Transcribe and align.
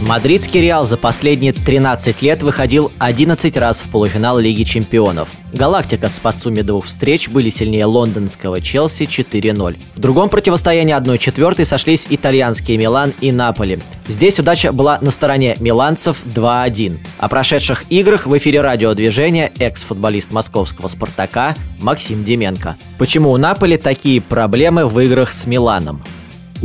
Мадридский 0.00 0.60
Реал 0.60 0.84
за 0.84 0.96
последние 0.96 1.52
13 1.52 2.20
лет 2.20 2.42
выходил 2.42 2.92
11 2.98 3.56
раз 3.56 3.80
в 3.80 3.90
полуфинал 3.90 4.38
Лиги 4.38 4.64
Чемпионов. 4.64 5.28
Галактика 5.52 6.08
с 6.08 6.18
по 6.18 6.32
сумме 6.32 6.64
двух 6.64 6.86
встреч 6.86 7.28
были 7.28 7.48
сильнее 7.48 7.86
лондонского 7.86 8.60
Челси 8.60 9.04
4-0. 9.04 9.78
В 9.94 9.98
другом 10.00 10.28
противостоянии 10.28 10.94
1-4 10.94 11.64
сошлись 11.64 12.06
итальянские 12.10 12.76
Милан 12.76 13.12
и 13.20 13.30
Наполи. 13.30 13.78
Здесь 14.08 14.38
удача 14.38 14.72
была 14.72 14.98
на 15.00 15.10
стороне 15.10 15.56
миланцев 15.60 16.26
2-1. 16.26 16.98
О 17.18 17.28
прошедших 17.28 17.84
играх 17.88 18.26
в 18.26 18.36
эфире 18.36 18.60
радиодвижения 18.60 19.52
экс-футболист 19.58 20.32
московского 20.32 20.88
«Спартака» 20.88 21.54
Максим 21.80 22.24
Деменко. 22.24 22.76
Почему 22.98 23.30
у 23.30 23.36
Наполи 23.36 23.76
такие 23.76 24.20
проблемы 24.20 24.86
в 24.86 24.98
играх 25.00 25.32
с 25.32 25.46
Миланом? 25.46 26.02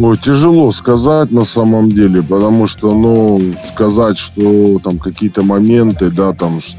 Ой, 0.01 0.17
тяжело 0.17 0.71
сказать 0.71 1.29
на 1.29 1.43
самом 1.43 1.89
деле, 1.89 2.23
потому 2.23 2.67
что, 2.67 2.93
ну, 2.93 3.41
сказать, 3.67 4.17
что 4.17 4.79
там 4.81 4.97
какие-то 4.97 5.43
моменты, 5.43 6.09
да, 6.09 6.31
там, 6.31 6.61
что 6.61 6.77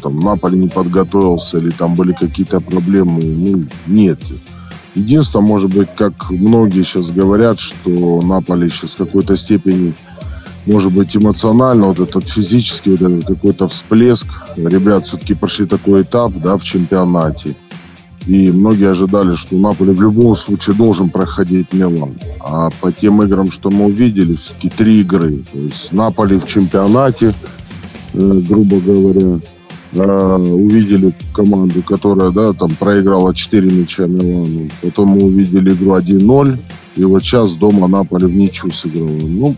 там 0.00 0.20
Наполе 0.20 0.56
не 0.56 0.68
подготовился 0.68 1.58
или 1.58 1.70
там 1.70 1.96
были 1.96 2.12
какие-то 2.12 2.60
проблемы, 2.60 3.20
ну, 3.20 3.64
нет. 3.88 4.20
Единственное, 4.94 5.44
может 5.44 5.74
быть, 5.74 5.88
как 5.96 6.30
многие 6.30 6.84
сейчас 6.84 7.10
говорят, 7.10 7.58
что 7.58 8.22
Наполе 8.22 8.70
сейчас 8.70 8.92
в 8.92 8.98
какой-то 8.98 9.36
степени 9.36 9.92
может 10.66 10.92
быть, 10.92 11.16
эмоционально, 11.16 11.86
вот 11.86 12.00
этот 12.00 12.28
физический, 12.28 12.90
вот 12.90 13.00
этот 13.00 13.24
какой-то 13.24 13.66
всплеск. 13.66 14.28
Ребят 14.56 15.06
все-таки 15.06 15.34
прошли 15.34 15.66
такой 15.66 16.02
этап, 16.02 16.32
да, 16.36 16.58
в 16.58 16.62
чемпионате. 16.62 17.56
И 18.26 18.50
многие 18.50 18.90
ожидали, 18.90 19.34
что 19.34 19.56
Наполе 19.56 19.92
в 19.92 20.02
любом 20.02 20.36
случае 20.36 20.76
должен 20.76 21.08
проходить 21.08 21.72
Милан. 21.72 22.14
А 22.40 22.70
по 22.80 22.92
тем 22.92 23.22
играм, 23.22 23.50
что 23.50 23.70
мы 23.70 23.86
увидели, 23.86 24.34
все-таки 24.36 24.68
три 24.68 25.00
игры. 25.00 25.42
То 25.52 25.58
есть 25.58 25.92
Наполе 25.92 26.38
в 26.38 26.46
чемпионате, 26.46 27.34
э, 28.12 28.40
грубо 28.48 28.78
говоря, 28.80 29.40
э, 29.92 30.36
увидели 30.36 31.14
команду, 31.32 31.82
которая 31.82 32.30
да, 32.30 32.52
там 32.52 32.70
проиграла 32.74 33.34
4 33.34 33.70
мяча 33.70 34.06
Милану. 34.06 34.68
Потом 34.82 35.08
мы 35.08 35.24
увидели 35.24 35.72
игру 35.72 35.94
1-0. 35.94 36.58
И 36.96 37.04
вот 37.04 37.22
сейчас 37.24 37.56
дома 37.56 37.88
Наполе 37.88 38.26
в 38.26 38.34
ничью 38.34 38.70
сыграла. 38.70 39.08
Ну, 39.08 39.56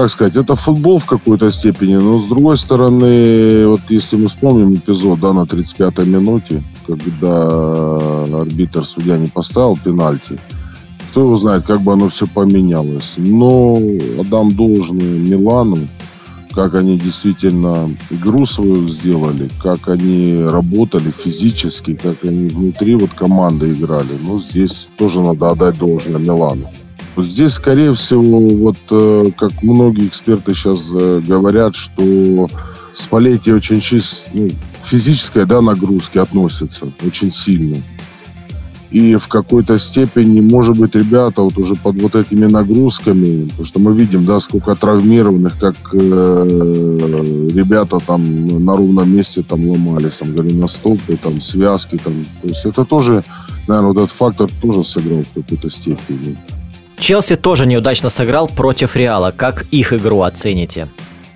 как 0.00 0.10
сказать, 0.10 0.36
это 0.36 0.54
футбол 0.54 0.98
в 0.98 1.04
какой-то 1.04 1.50
степени, 1.50 1.96
но 1.96 2.18
с 2.18 2.26
другой 2.26 2.56
стороны, 2.56 3.66
вот 3.66 3.82
если 3.90 4.16
мы 4.16 4.28
вспомним 4.28 4.74
эпизод, 4.74 5.20
да, 5.20 5.34
на 5.34 5.40
35-й 5.40 6.06
минуте, 6.06 6.62
когда 6.86 8.40
арбитр 8.40 8.86
судья 8.86 9.18
не 9.18 9.26
поставил 9.26 9.76
пенальти, 9.76 10.38
кто 11.10 11.20
его 11.20 11.36
знает, 11.36 11.64
как 11.64 11.82
бы 11.82 11.92
оно 11.92 12.08
все 12.08 12.26
поменялось. 12.26 13.16
Но 13.18 13.78
отдам 14.18 14.54
должное 14.54 15.18
Милану, 15.18 15.86
как 16.52 16.76
они 16.76 16.96
действительно 16.96 17.94
игру 18.08 18.46
свою 18.46 18.88
сделали, 18.88 19.50
как 19.62 19.88
они 19.88 20.42
работали 20.42 21.10
физически, 21.10 21.92
как 21.92 22.24
они 22.24 22.48
внутри 22.48 22.94
вот 22.94 23.10
команды 23.10 23.70
играли. 23.70 24.16
Ну, 24.22 24.40
здесь 24.40 24.88
тоже 24.96 25.20
надо 25.20 25.50
отдать 25.50 25.78
должное 25.78 26.20
Милану. 26.20 26.70
Здесь, 27.16 27.52
скорее 27.52 27.94
всего, 27.94 28.40
вот 28.40 28.76
э, 28.90 29.30
как 29.36 29.62
многие 29.62 30.06
эксперты 30.06 30.54
сейчас 30.54 30.90
э, 30.94 31.20
говорят, 31.26 31.74
что 31.74 32.48
Спалетти 32.92 33.52
очень 33.52 33.80
чист, 33.80 34.30
ну, 34.32 34.48
физическая 34.82 35.46
да, 35.46 35.60
нагрузки 35.60 36.18
относится 36.18 36.92
очень 37.06 37.30
сильно. 37.30 37.76
И 38.90 39.14
в 39.14 39.28
какой-то 39.28 39.78
степени, 39.78 40.40
может 40.40 40.76
быть, 40.76 40.96
ребята 40.96 41.42
вот 41.42 41.56
уже 41.56 41.76
под 41.76 42.02
вот 42.02 42.16
этими 42.16 42.46
нагрузками, 42.46 43.44
потому 43.44 43.64
что 43.64 43.78
мы 43.78 43.94
видим, 43.94 44.24
да, 44.24 44.40
сколько 44.40 44.74
травмированных, 44.74 45.56
как 45.60 45.76
э, 45.92 47.48
ребята 47.54 48.00
там 48.04 48.64
на 48.64 48.76
ровном 48.76 49.14
месте 49.14 49.44
там 49.44 49.68
ломались, 49.68 50.14
там 50.14 50.32
голеностопы, 50.32 51.16
там 51.16 51.40
связки, 51.40 52.00
там. 52.02 52.26
То 52.42 52.48
есть 52.48 52.66
это 52.66 52.84
тоже, 52.84 53.22
наверное, 53.68 53.92
вот 53.92 53.98
этот 53.98 54.10
фактор 54.10 54.50
тоже 54.60 54.82
сыграл 54.82 55.22
в 55.22 55.40
какой-то 55.40 55.70
степени. 55.70 56.36
Челси 57.00 57.36
тоже 57.36 57.66
неудачно 57.66 58.10
сыграл 58.10 58.46
против 58.46 58.94
Реала. 58.94 59.32
Как 59.34 59.64
их 59.70 59.94
игру 59.94 60.20
оцените? 60.20 60.86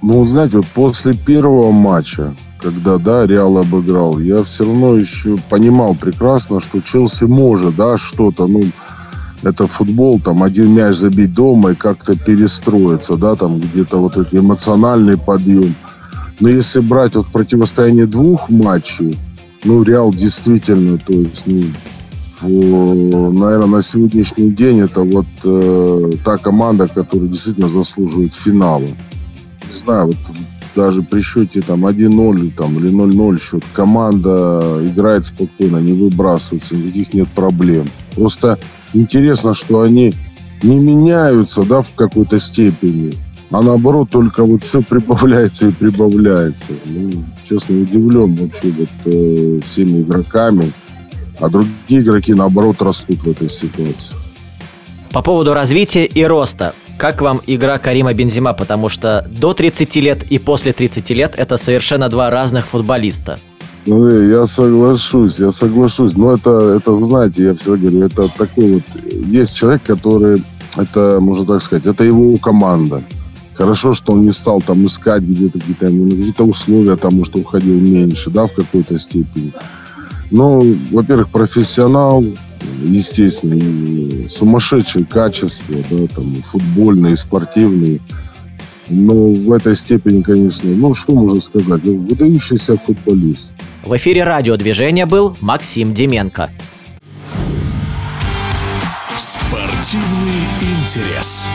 Ну, 0.02 0.22
знаете, 0.24 0.58
вот 0.58 0.66
после 0.66 1.14
первого 1.14 1.72
матча, 1.72 2.34
когда, 2.60 2.98
да, 2.98 3.26
Реал 3.26 3.56
обыграл, 3.56 4.18
я 4.18 4.42
все 4.42 4.64
равно 4.66 4.94
еще 4.94 5.38
понимал 5.48 5.94
прекрасно, 5.94 6.60
что 6.60 6.82
Челси 6.82 7.24
может, 7.24 7.76
да, 7.76 7.96
что-то, 7.96 8.46
ну, 8.46 8.62
это 9.42 9.66
футбол, 9.66 10.20
там, 10.20 10.42
один 10.42 10.74
мяч 10.74 10.96
забить 10.96 11.32
дома 11.32 11.70
и 11.70 11.74
как-то 11.74 12.14
перестроиться, 12.14 13.16
да, 13.16 13.34
там, 13.34 13.58
где-то 13.58 13.96
вот 13.96 14.18
этот 14.18 14.34
эмоциональный 14.34 15.16
подъем. 15.16 15.74
Но 16.40 16.50
если 16.50 16.80
брать 16.80 17.14
вот 17.16 17.28
противостояние 17.28 18.06
двух 18.06 18.50
матчей, 18.50 19.16
ну, 19.64 19.82
Реал 19.82 20.12
действительно, 20.12 20.98
то 20.98 21.14
есть, 21.14 21.46
ну, 21.46 21.62
наверное, 22.48 23.66
на 23.66 23.82
сегодняшний 23.82 24.50
день 24.50 24.80
это 24.80 25.02
вот 25.02 25.26
э, 25.44 26.12
та 26.24 26.36
команда, 26.38 26.88
которая 26.88 27.28
действительно 27.28 27.68
заслуживает 27.68 28.34
финала. 28.34 28.80
Не 28.80 29.78
знаю, 29.78 30.06
вот 30.08 30.16
даже 30.74 31.02
при 31.02 31.20
счете 31.20 31.62
там 31.62 31.86
1-0 31.86 32.52
там, 32.56 32.78
или 32.78 32.90
0-0 32.90 33.40
счет, 33.40 33.64
команда 33.72 34.80
играет 34.82 35.24
спокойно, 35.24 35.78
не 35.78 35.92
выбрасывается, 35.92 36.76
никаких 36.76 37.14
нет 37.14 37.28
проблем. 37.28 37.86
Просто 38.16 38.58
интересно, 38.92 39.54
что 39.54 39.82
они 39.82 40.14
не 40.62 40.78
меняются, 40.78 41.62
да, 41.62 41.82
в 41.82 41.90
какой-то 41.94 42.38
степени, 42.40 43.14
а 43.50 43.62
наоборот 43.62 44.10
только 44.10 44.44
вот 44.44 44.64
все 44.64 44.82
прибавляется 44.82 45.68
и 45.68 45.72
прибавляется. 45.72 46.72
Ну, 46.86 47.10
честно, 47.48 47.80
удивлен 47.80 48.34
вообще 48.34 48.72
вот 48.76 48.88
э, 49.04 49.60
всеми 49.64 50.02
игроками 50.02 50.72
а 51.40 51.48
другие 51.48 52.02
игроки, 52.02 52.34
наоборот, 52.34 52.82
растут 52.82 53.22
в 53.22 53.30
этой 53.30 53.48
ситуации. 53.48 54.14
По 55.12 55.22
поводу 55.22 55.54
развития 55.54 56.04
и 56.04 56.24
роста. 56.24 56.74
Как 56.98 57.20
вам 57.20 57.40
игра 57.46 57.78
Карима 57.78 58.14
Бензима? 58.14 58.52
Потому 58.52 58.88
что 58.88 59.26
до 59.30 59.52
30 59.52 59.96
лет 59.96 60.22
и 60.24 60.38
после 60.38 60.72
30 60.72 61.10
лет 61.10 61.34
это 61.36 61.56
совершенно 61.56 62.08
два 62.08 62.30
разных 62.30 62.66
футболиста. 62.66 63.38
Ну, 63.86 64.08
я 64.08 64.46
соглашусь, 64.46 65.38
я 65.38 65.52
соглашусь. 65.52 66.16
Но 66.16 66.32
это, 66.32 66.50
это, 66.76 67.04
знаете, 67.04 67.44
я 67.44 67.54
всегда 67.54 67.76
говорю, 67.76 68.02
это 68.02 68.28
такой 68.36 68.74
вот... 68.74 68.82
Есть 69.26 69.54
человек, 69.54 69.82
который, 69.82 70.42
это, 70.76 71.18
можно 71.20 71.44
так 71.44 71.62
сказать, 71.62 71.86
это 71.86 72.04
его 72.04 72.36
команда. 72.38 73.02
Хорошо, 73.54 73.92
что 73.92 74.14
он 74.14 74.24
не 74.24 74.32
стал 74.32 74.60
там 74.62 74.86
искать 74.86 75.22
где-то 75.22 75.60
какие-то, 75.60 75.86
какие-то 75.86 76.44
условия, 76.44 76.96
там, 76.96 77.24
что 77.24 77.38
уходил 77.38 77.78
меньше, 77.78 78.30
да, 78.30 78.46
в 78.46 78.52
какой-то 78.52 78.98
степени. 78.98 79.52
Ну, 80.30 80.76
во-первых, 80.90 81.28
профессионал, 81.28 82.24
естественно, 82.82 84.28
сумасшедшие 84.28 85.04
качества, 85.04 85.76
да, 85.90 86.06
там, 86.14 86.24
футбольные, 86.42 87.12
и 87.12 87.16
спортивные. 87.16 88.00
Но 88.88 89.30
в 89.30 89.52
этой 89.52 89.74
степени, 89.76 90.22
конечно, 90.22 90.68
ну, 90.70 90.94
что 90.94 91.14
можно 91.14 91.40
сказать, 91.40 91.80
ну, 91.84 91.98
выдающийся 91.98 92.76
футболист. 92.76 93.54
В 93.84 93.96
эфире 93.96 94.24
радиодвижения 94.24 95.06
был 95.06 95.36
Максим 95.40 95.94
Деменко. 95.94 96.50
Спортивный 99.16 100.44
интерес. 100.60 101.46